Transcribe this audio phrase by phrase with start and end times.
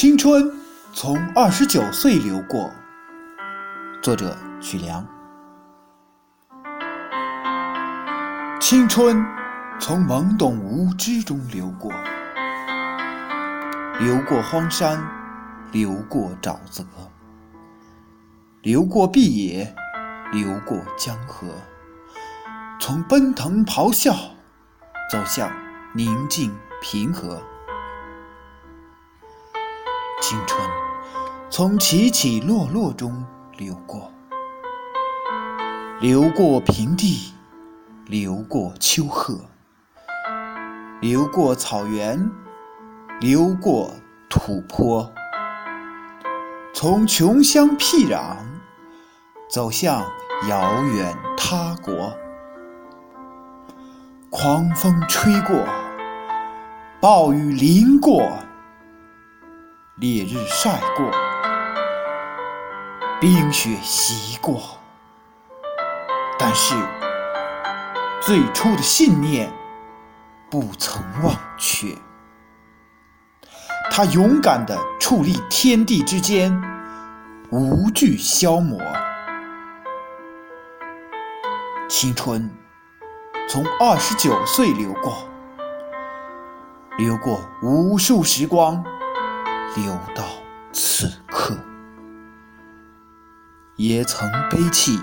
[0.00, 0.48] 青春
[0.92, 2.70] 从二十九岁流过。
[4.00, 5.04] 作者：曲梁。
[8.60, 9.20] 青春
[9.80, 11.90] 从懵懂无知中流过，
[13.98, 15.04] 流过荒山，
[15.72, 16.84] 流过沼泽，
[18.62, 19.74] 流过碧野，
[20.32, 21.48] 流过江河，
[22.78, 24.14] 从奔腾咆哮
[25.10, 25.50] 走向
[25.92, 27.42] 宁静平和。
[30.28, 30.60] 青春
[31.48, 33.24] 从起起落落中
[33.56, 34.12] 流过，
[36.02, 37.32] 流过平地，
[38.04, 39.40] 流过丘壑，
[41.00, 42.30] 流过草原，
[43.20, 43.90] 流过
[44.28, 45.10] 土坡，
[46.74, 48.36] 从穷乡僻壤
[49.50, 50.04] 走向
[50.46, 52.14] 遥远他国。
[54.28, 55.64] 狂风吹过，
[57.00, 58.30] 暴雨淋过。
[60.00, 61.10] 烈日晒过，
[63.20, 64.78] 冰雪袭过，
[66.38, 66.72] 但是
[68.20, 69.52] 最初的信念
[70.48, 71.88] 不曾忘却。
[73.90, 76.56] 他勇敢地矗立天地之间，
[77.50, 78.80] 无惧消磨。
[81.88, 82.48] 青春
[83.48, 85.28] 从二十九岁流过，
[86.98, 88.84] 流过无数时光。
[89.76, 90.24] 流到
[90.72, 91.56] 此刻，
[93.76, 94.98] 也曾悲泣，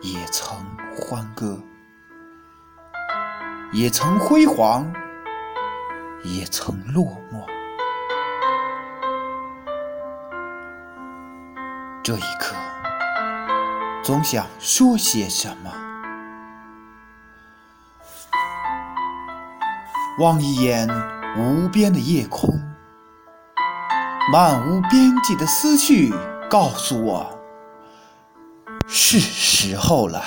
[0.00, 0.56] 也曾
[0.96, 1.58] 欢歌，
[3.72, 4.90] 也曾辉煌，
[6.22, 7.44] 也曾落寞。
[12.02, 12.54] 这一刻，
[14.02, 15.72] 总想说些什么。
[20.18, 20.88] 望一眼
[21.36, 22.58] 无边的夜空。
[24.28, 26.12] 漫无边际的思绪
[26.50, 27.38] 告诉我，
[28.88, 30.20] 是时候了。